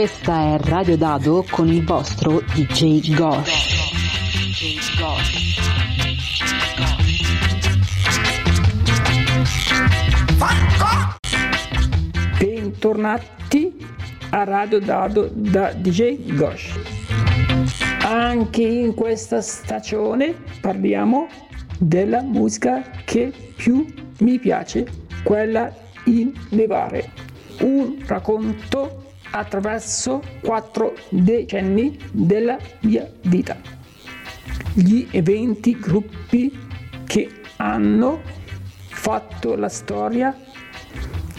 [0.00, 3.76] Questa è Radio Dado con il vostro DJ Gosh.
[12.38, 13.76] Bentornati
[14.30, 16.80] a Radio Dado da DJ Gosh.
[18.02, 21.28] Anche in questa stagione parliamo
[21.78, 23.84] della musica che più
[24.20, 24.86] mi piace,
[25.22, 25.70] quella
[26.04, 27.12] in levare.
[27.58, 33.56] Un racconto attraverso quattro decenni della mia vita.
[34.72, 36.56] Gli eventi, gruppi
[37.04, 38.20] che hanno
[38.88, 40.36] fatto la storia,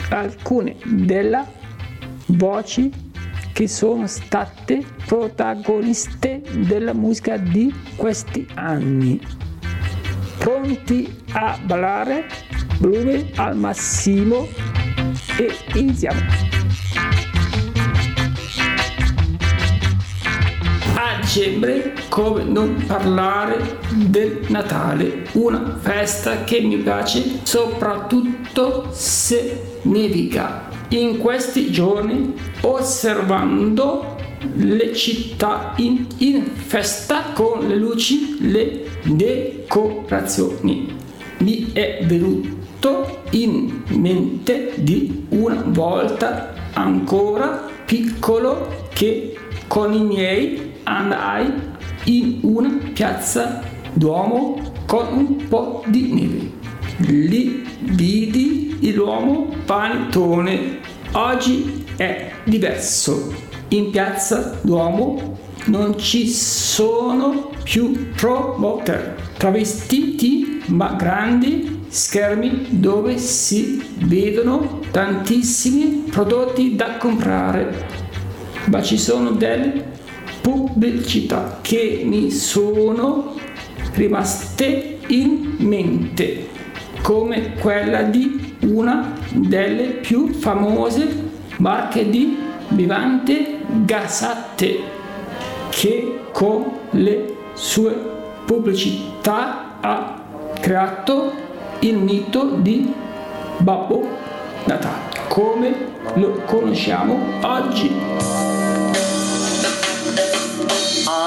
[0.09, 1.45] alcune delle
[2.27, 2.91] voci
[3.53, 9.19] che sono state protagoniste della musica di questi anni.
[10.37, 12.25] Pronti a ballare?
[12.79, 14.47] Volume al massimo
[15.37, 16.50] e iniziamo.
[21.31, 30.67] Dicembre, come non parlare del Natale, una festa che mi piace soprattutto se nevica.
[30.89, 34.17] In questi giorni, osservando
[34.55, 40.93] le città in, in festa con le luci, le decorazioni,
[41.37, 51.51] mi è venuto in mente di una volta ancora piccolo che con i miei andai
[52.05, 53.61] in una piazza
[53.93, 56.51] Duomo con un po' di neve.
[57.09, 60.79] Lì vidi l'uomo panettone.
[61.13, 63.33] Oggi è diverso.
[63.69, 74.79] In piazza Duomo non ci sono più promoter travestiti ma grandi schermi dove si vedono
[74.91, 77.85] tantissimi prodotti da comprare
[78.65, 79.90] ma ci sono delle
[80.41, 83.35] pubblicità che mi sono
[83.93, 86.47] rimaste in mente
[87.01, 92.37] come quella di una delle più famose marche di
[92.69, 94.79] vivante gasate
[95.69, 97.95] che con le sue
[98.45, 100.23] pubblicità ha
[100.59, 101.31] creato
[101.79, 102.93] il mito di
[103.57, 104.07] Babbo
[104.65, 105.73] Natale come
[106.15, 108.50] lo conosciamo oggi.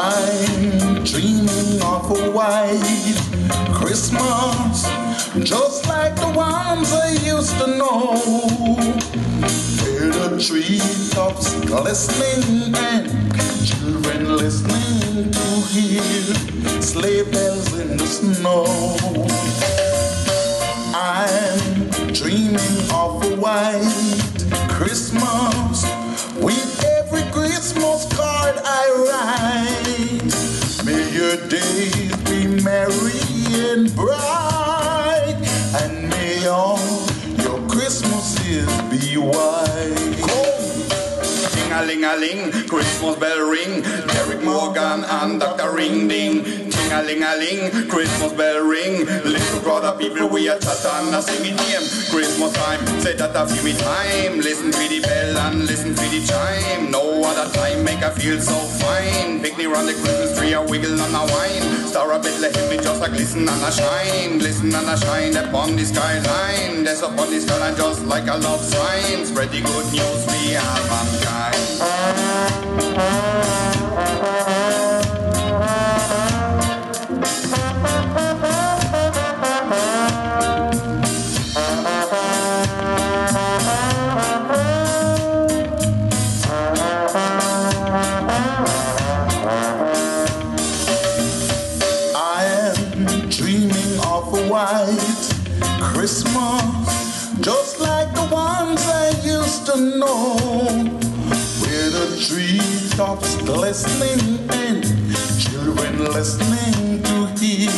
[0.07, 3.17] I'm dreaming of a white
[3.73, 4.83] Christmas,
[5.49, 8.13] just like the ones I used to know.
[9.81, 13.09] Where the treetops glistening and
[13.65, 18.67] children listening to hear sleigh bells in the snow.
[20.95, 25.83] I'm dreaming of a white Christmas
[26.37, 28.84] with every Christmas card I.
[31.35, 33.11] Your days be merry
[33.69, 35.35] and bright,
[35.83, 36.79] and may all
[37.43, 40.15] your Christmases be white.
[41.55, 43.83] Ding a ling a ling, Christmas bell ring.
[43.83, 45.75] Derek Morgan and Dr.
[45.75, 46.64] Ring Ding.
[46.85, 49.07] Ding a ling a ling, Christmas bell ring.
[49.25, 51.81] Little brother people we are chat and a sing it name.
[52.13, 54.37] Christmas time, say that a few me time.
[54.45, 56.91] Listen to the bell and listen to the chime.
[56.91, 59.41] No other time make I feel so fine.
[59.41, 61.89] Picnic round the Christmas tree, a wiggle and a wine.
[61.89, 64.37] Star of Bethlehem, me just a glisten and a shine.
[64.37, 66.85] Glisten and a shine upon the skyline.
[66.85, 69.25] There's upon the skyline just like a love sign.
[69.25, 71.65] Spread the good news we have mankind.
[102.95, 104.85] Treetops glistening and
[105.37, 107.69] children listening to hear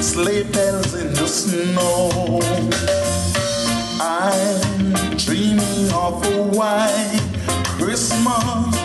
[0.00, 2.40] sleigh bells in the snow.
[4.00, 7.20] I'm dreaming of a white
[7.78, 8.78] Christmas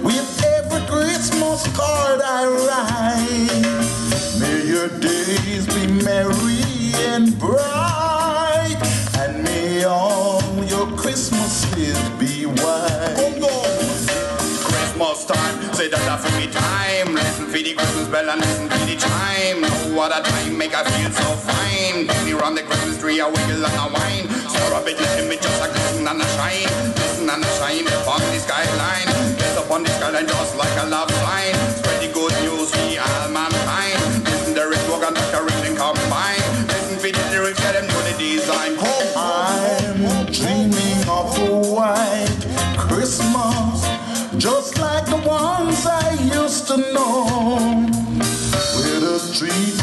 [0.00, 3.66] with every Christmas card I write.
[4.38, 6.62] May your days be merry
[7.10, 8.78] and bright,
[9.18, 13.65] and may all your Christmases be white.
[15.16, 17.14] Christmas time, say that a for me time.
[17.14, 19.60] Listen for the Christmas bell and listen for the chime.
[19.62, 22.06] No other time make I feel so fine.
[22.06, 24.28] Picnic round the Christmas tree, a wiggle and a wine.
[24.48, 25.75] Stir a bit, let me just a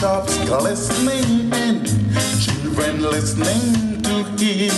[0.04, 1.88] treetops glistening and
[2.42, 4.70] children listening to hear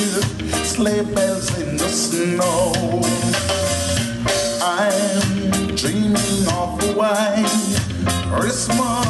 [0.63, 3.01] sleigh bells in the snow.
[4.61, 7.47] I'm dreaming of a white
[8.29, 9.04] Christmas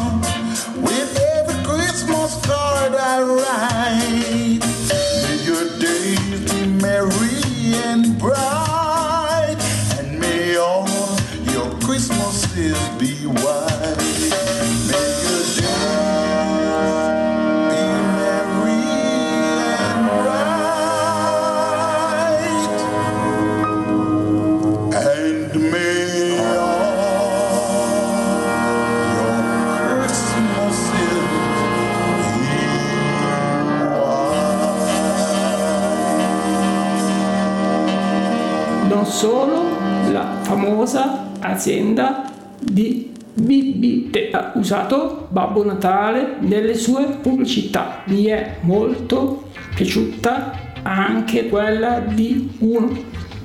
[38.95, 39.61] non solo
[40.09, 48.03] la famosa azienda di bibite ha usato Babbo Natale nelle sue pubblicità.
[48.05, 52.97] Mi è molto piaciuta anche quella di un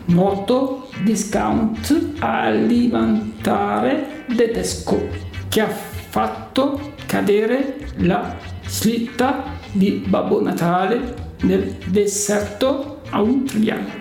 [0.05, 5.09] noto discount alimentare tedesco
[5.49, 9.43] che ha fatto cadere la slitta
[9.73, 14.00] di Babbo Natale nel deserto australiano.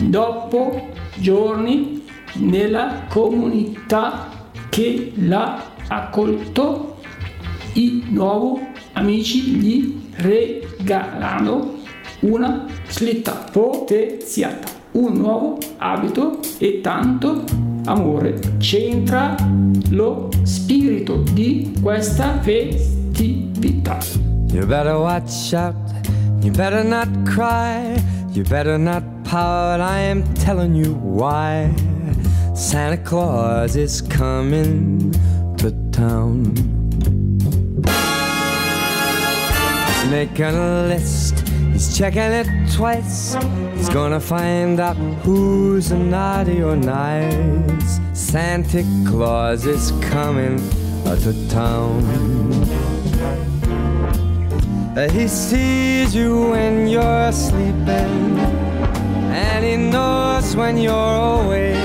[0.00, 2.02] Dopo giorni
[2.34, 4.28] nella comunità
[4.68, 6.96] che l'ha accolto,
[7.74, 8.60] i nuovi
[8.92, 11.80] amici gli regalano
[12.20, 17.44] una slitta potenziata, un nuovo abito e tanto
[17.84, 18.38] amore.
[18.58, 19.34] C'entra
[19.90, 23.98] lo spirito di questa festività.
[24.52, 25.74] You better watch out,
[26.42, 27.94] you better not cry,
[28.34, 31.70] you better not pout, I am telling you why.
[32.54, 35.12] Santa Claus is coming
[35.58, 36.54] to town.
[39.86, 43.36] He's making a list, he's checking it twice.
[43.74, 48.00] He's gonna find out who's naughty or nice.
[48.14, 50.58] Santa Claus is coming
[51.04, 52.61] to town.
[54.94, 58.38] He sees you when you're sleeping,
[59.32, 61.76] and he knows when you're awake.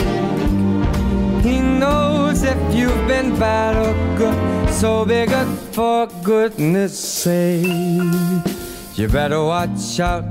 [1.42, 7.63] He knows if you've been bad or good, so be good for goodness sake.
[8.95, 10.25] You better watch out,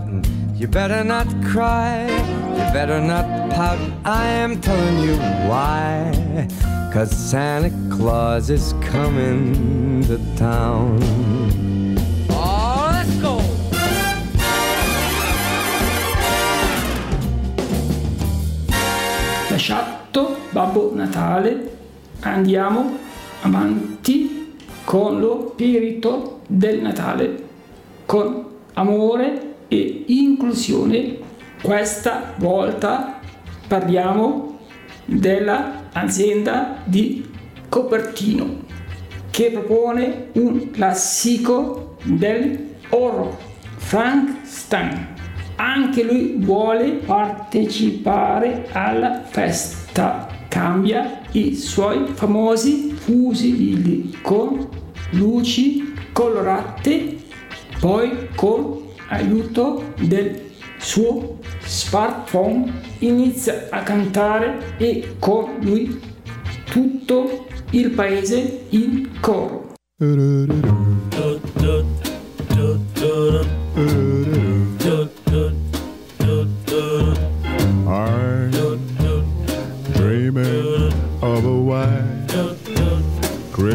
[0.55, 3.78] you better not cry, you better not pout.
[4.05, 5.17] I am telling you
[5.49, 6.46] why.
[6.93, 11.75] Cause Santa Claus is coming to town.
[19.56, 21.76] Lasciato Babbo Natale,
[22.20, 22.94] andiamo
[23.41, 24.53] avanti
[24.85, 27.43] con lo spirito del Natale,
[28.05, 28.44] con
[28.75, 31.16] amore e inclusione.
[31.62, 33.19] Questa volta
[33.66, 34.59] parliamo
[35.07, 37.26] dell'azienda di
[37.71, 38.59] Copertino
[39.31, 43.35] che propone un classico del horror,
[43.78, 45.15] Frankenstein.
[45.57, 50.29] Anche lui vuole partecipare alla festa.
[50.49, 54.69] Cambia i suoi famosi fusili con
[55.11, 57.17] luci colorate,
[57.81, 60.41] poi con aiuto del
[60.79, 66.01] suo smartphone inizia a cantare e con lui
[66.65, 69.75] tutto il paese in coro.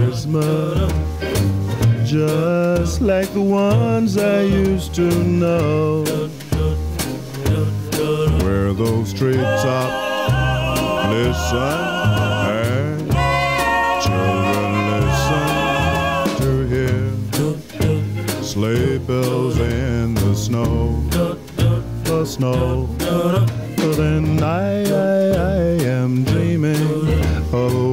[0.04, 0.92] Christmas,
[2.10, 6.04] just like the ones I used to know,
[8.44, 10.34] where those treetops
[11.14, 11.82] listen
[12.50, 13.12] and
[14.04, 15.48] children listen
[16.42, 20.98] to hear sleigh bells in the snow
[22.22, 22.86] the snow.
[23.98, 26.76] Then I, I, I am dreaming
[27.54, 27.91] of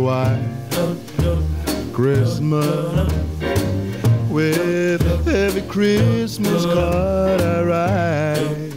[1.99, 3.13] Christmas
[4.31, 8.69] with every Christmas card I write.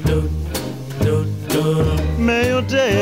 [2.18, 3.01] May your days,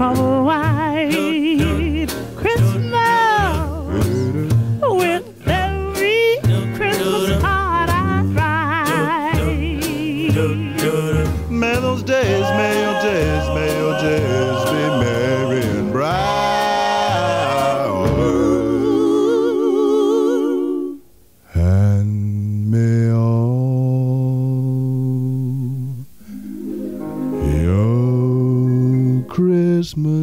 [0.00, 0.71] Oh, I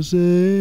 [0.09, 0.58] say.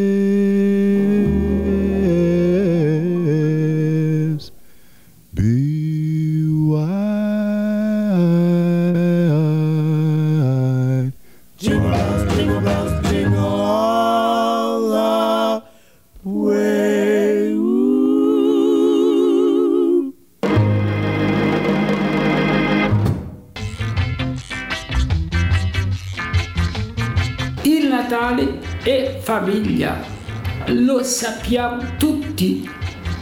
[31.09, 32.69] Sappiamo tutti,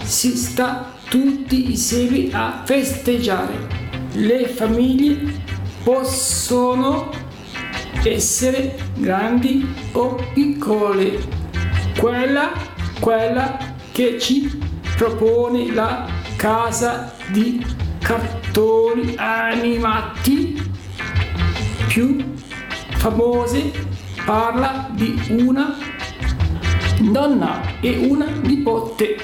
[0.02, 3.54] si sta tutti insieme a festeggiare.
[4.12, 5.32] Le famiglie
[5.84, 7.10] possono
[8.02, 11.22] essere grandi o piccole.
[11.96, 12.52] Quella,
[12.98, 13.56] quella
[13.92, 14.58] che ci
[14.96, 17.64] propone la casa di
[18.00, 20.60] cartoni animati
[21.86, 22.34] più
[22.96, 23.70] famose
[24.24, 25.94] parla di una
[27.10, 29.16] donna e una nipote.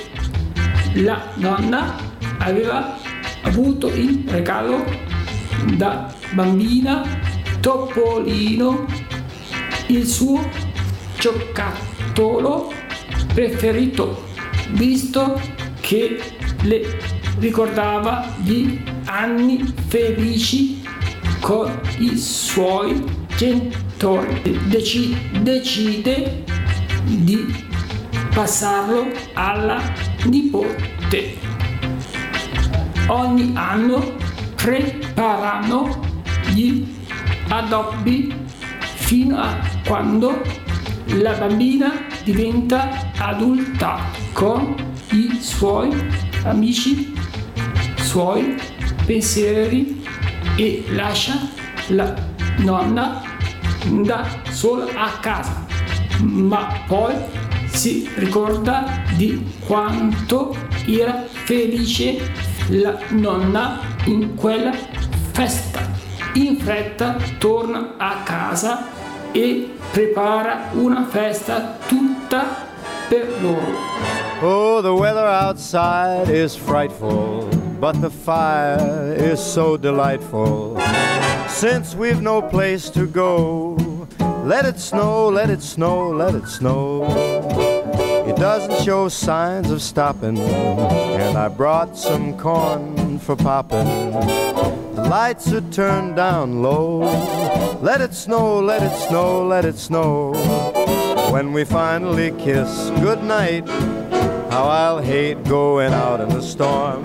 [0.95, 1.97] La donna
[2.39, 2.99] aveva
[3.43, 4.85] avuto in regalo
[5.77, 7.03] da bambina
[7.61, 8.87] Topolino
[9.87, 10.49] il suo
[11.19, 12.73] giocattolo
[13.33, 14.25] preferito,
[14.71, 15.41] visto
[15.81, 16.19] che
[16.63, 16.99] le
[17.39, 20.83] ricordava gli anni felici
[21.41, 23.03] con i suoi
[23.37, 24.59] genitori.
[24.69, 26.45] Deci- decide
[27.05, 27.71] di
[28.33, 29.81] passarlo alla
[30.25, 31.37] nipote.
[33.09, 34.15] Ogni anno
[34.57, 36.01] preparano
[36.53, 36.87] gli
[37.49, 38.35] addobbi
[38.97, 40.41] fino a quando
[41.07, 41.93] la bambina
[42.25, 44.01] diventa adulta
[44.33, 44.75] con
[45.11, 45.91] i suoi
[46.45, 47.13] amici,
[47.97, 48.57] suoi
[49.05, 50.03] pensieri
[50.57, 51.35] e lascia
[51.89, 52.15] la
[52.59, 53.23] nonna
[54.05, 55.67] da sola a casa,
[56.21, 57.15] ma poi
[57.73, 60.55] si ricorda di quanto
[60.87, 62.19] era felice
[62.69, 64.73] la nonna in quella
[65.33, 65.81] festa.
[66.35, 68.87] In fretta torna a casa
[69.33, 72.45] e prepara una festa tutta
[73.09, 73.91] per loro.
[74.41, 77.49] Oh, the weather outside is frightful,
[77.79, 80.81] but the fire is so delightful.
[81.49, 83.77] Since we've no place to go,
[84.45, 87.42] let it snow, let it snow, let it snow.
[88.43, 93.87] Doesn't show signs of stopping, and I brought some corn for popping.
[94.97, 97.03] The lights are turned down low.
[97.81, 100.33] Let it snow, let it snow, let it snow.
[101.31, 103.69] When we finally kiss goodnight,
[104.51, 107.05] how I'll hate going out in the storm.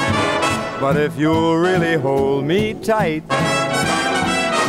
[0.79, 3.21] But if you'll really hold me tight,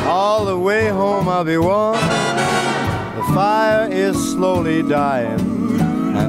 [0.05, 1.95] all the way home I'll be warm.
[1.97, 5.48] The fire is slowly dying,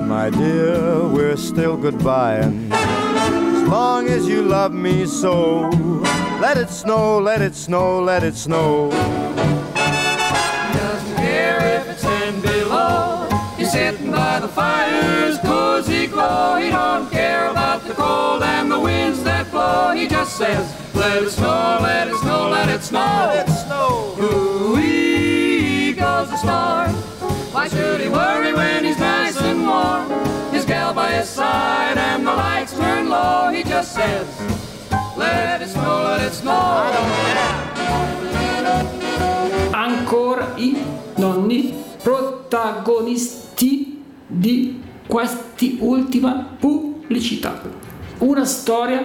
[0.09, 2.71] my dear, we're still goodbying.
[2.71, 5.69] As long as you love me so,
[6.41, 8.89] let it snow, let it snow, let it snow.
[10.73, 13.29] doesn't care if it's ten below.
[13.55, 16.57] He's sitting by the fire's cozy glow.
[16.57, 19.91] He don't care about the cold and the winds that blow.
[19.91, 22.99] He just says, let it snow, let it snow, let it snow.
[22.99, 24.15] Let it snow.
[24.19, 26.89] Ooh-wee goes the star.
[27.53, 29.18] Why should he worry when he's nice
[30.51, 33.49] His gal by his side and the lights turn low.
[33.51, 34.27] He just says,
[35.17, 36.51] let it snow, let it snow.
[36.51, 37.39] I don't care.
[39.71, 40.75] ancora i
[41.15, 47.61] nonni protagonisti di quest'ultima pubblicità.
[48.19, 49.03] una storia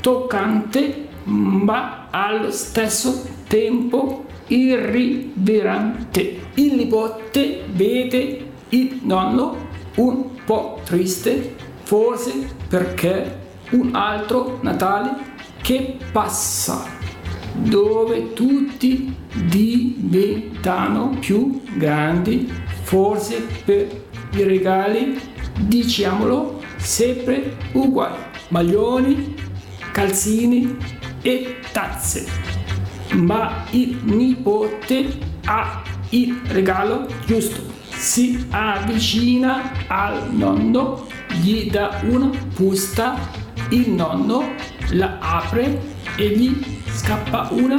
[0.00, 6.40] toccante ma allo stesso tempo irriverente.
[6.54, 9.67] Il nipote vede il nonno
[9.98, 12.32] un po' triste, forse
[12.68, 15.26] perché un altro Natale
[15.62, 16.84] che passa,
[17.52, 19.14] dove tutti
[19.44, 22.50] diventano più grandi,
[22.82, 25.20] forse per i regali,
[25.58, 28.26] diciamolo, sempre uguali.
[28.48, 29.34] Maglioni,
[29.92, 30.76] calzini
[31.22, 32.26] e tazze.
[33.14, 37.67] Ma il nipote ha il regalo giusto.
[37.98, 41.04] Si avvicina al nonno,
[41.42, 43.18] gli dà una busta,
[43.70, 44.54] il nonno
[44.90, 45.80] la apre
[46.16, 47.76] e gli scappa una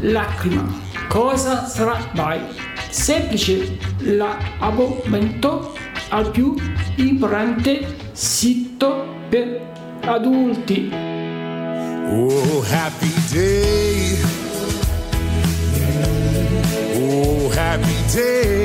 [0.00, 0.66] lacrima.
[1.08, 2.40] Cosa sarà mai?
[2.88, 5.76] Semplice l'abbonamento
[6.08, 6.54] al più
[6.96, 9.60] importante sito per
[10.00, 10.90] adulti.
[12.10, 14.18] Oh, happy day.
[16.94, 18.57] Oh, happy day.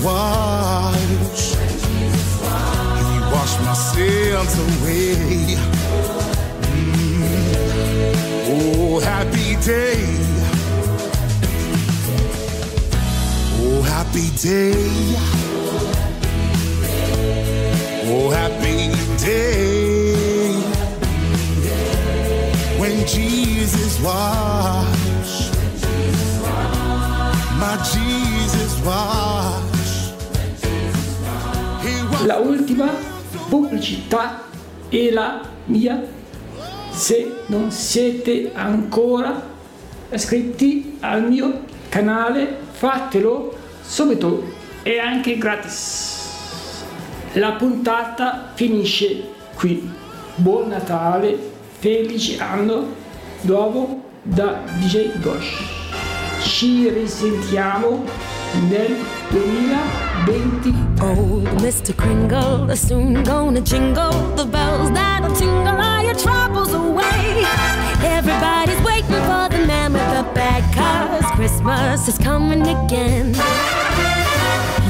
[0.00, 1.56] Washed.
[1.56, 5.56] He washed my sins away.
[6.62, 7.24] Mm.
[8.46, 10.04] Oh, happy day.
[13.60, 14.72] Oh, happy day.
[18.06, 20.52] Oh, happy day.
[22.78, 25.54] When Jesus washed.
[27.58, 28.27] My Jesus
[32.28, 32.90] La ultima
[33.48, 34.42] pubblicità
[34.90, 35.98] è la mia.
[36.90, 39.42] Se non siete ancora
[40.10, 44.42] iscritti al mio canale, fatelo subito,
[44.82, 46.34] è anche gratis.
[47.32, 49.90] La puntata finisce qui.
[50.34, 51.34] Buon Natale,
[51.78, 52.94] felice anno
[53.40, 55.62] nuovo da DJ Gosh.
[56.42, 58.04] Ci risentiamo
[58.70, 58.96] nel
[59.30, 60.74] 2020.
[61.00, 61.96] Old Mr.
[61.96, 67.44] Kringle is soon gonna jingle the bells that'll tingle all your troubles away.
[68.02, 73.34] Everybody's waiting for the man with the bag, cause Christmas is coming again.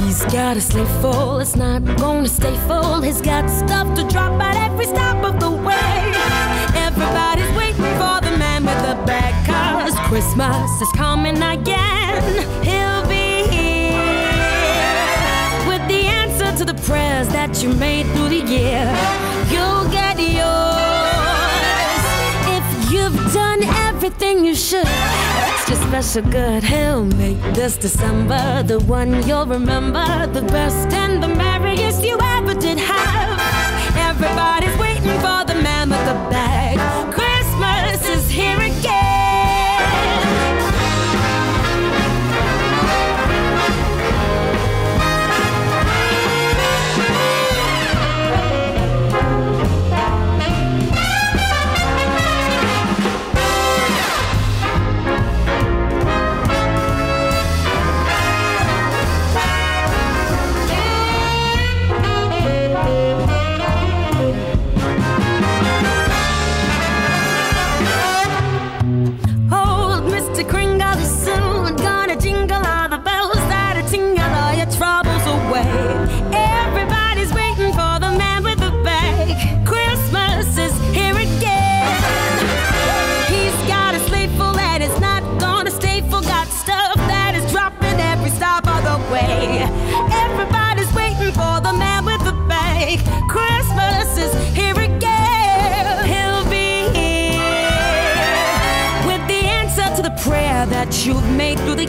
[0.04, 3.00] He's got a sleigh full, it's not gonna stay full.
[3.02, 6.12] He's got stuff to drop at every stop of the way.
[6.86, 12.22] Everybody's waiting for the man with the bag, cause Christmas is coming again.
[12.64, 12.97] He'll
[16.58, 18.84] to the prayers that you made through the year.
[19.48, 20.44] You'll get yours
[22.56, 24.84] if you've done everything you should.
[24.84, 26.64] Extra special good.
[26.64, 32.54] He'll make this December the one you'll remember, the best and the merriest you ever
[32.54, 33.38] did have.
[34.10, 36.97] Everybody's waiting for the man with the bag.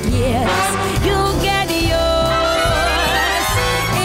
[0.02, 0.70] The years.
[1.06, 3.48] You'll get yours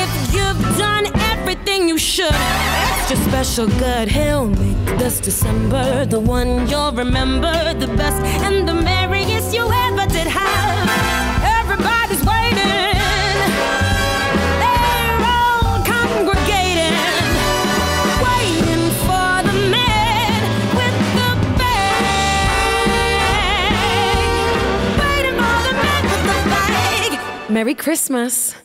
[0.02, 2.32] if you've done everything you should.
[2.32, 8.74] Extra special good, he'll make this December the one you'll remember the best and the
[8.74, 9.93] merriest you ever
[27.54, 28.63] Merry Christmas.